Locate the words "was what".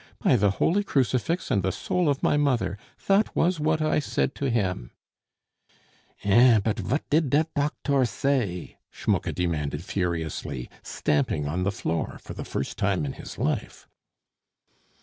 3.35-3.83